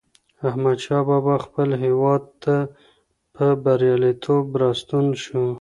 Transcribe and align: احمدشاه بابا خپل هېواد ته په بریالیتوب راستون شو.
احمدشاه 0.47 1.01
بابا 1.09 1.35
خپل 1.45 1.69
هېواد 1.83 2.23
ته 2.43 2.55
په 3.35 3.45
بریالیتوب 3.63 4.45
راستون 4.61 5.05
شو. 5.23 5.41